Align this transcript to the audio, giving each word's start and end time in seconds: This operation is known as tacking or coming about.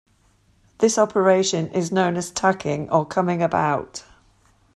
This 0.79 0.97
operation 0.97 1.67
is 1.73 1.91
known 1.91 2.17
as 2.17 2.31
tacking 2.31 2.89
or 2.89 3.05
coming 3.05 3.43
about. 3.43 4.03